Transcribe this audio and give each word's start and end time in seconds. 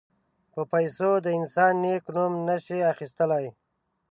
په 0.53 0.61
پیسو 0.71 1.11
د 1.25 1.27
انسان 1.39 1.73
نېک 1.83 2.03
نوم 2.15 2.33
نه 2.47 2.55
شي 2.65 2.79
اخیستلای. 2.93 3.45